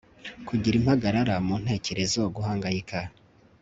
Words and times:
kugira 0.47 0.75
impagarara 0.77 1.35
mu 1.45 1.55
ntekerezo 1.63 2.19
guhangayika 2.35 2.99